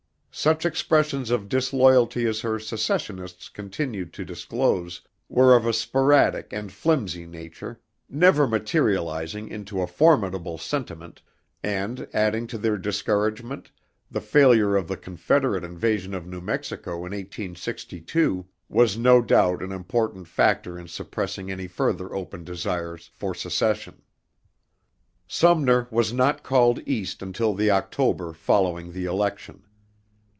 [0.33, 6.71] Such expressions of disloyalty as her secessionists continued to disclose, were of a sporadic and
[6.71, 11.21] flimsy nature, never materializing into a formidable sentiment;
[11.61, 13.71] and, adding to their discouragement,
[14.09, 19.73] the failure of the Confederate invasion of New Mexico in 1862, was no doubt an
[19.73, 24.01] important factor in suppressing any further open desires for secession.
[25.27, 29.63] Sumner was not called East until the October following the election.